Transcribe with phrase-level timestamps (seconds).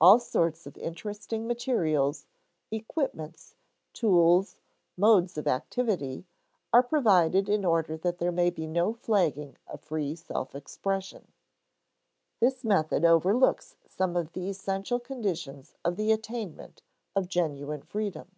[0.00, 2.26] All sorts of interesting materials,
[2.70, 3.56] equipments,
[3.92, 4.56] tools,
[4.96, 6.24] modes of activity,
[6.72, 11.30] are provided in order that there may be no flagging of free self expression.
[12.40, 16.80] This method overlooks some of the essential conditions of the attainment
[17.14, 18.36] of genuine freedom.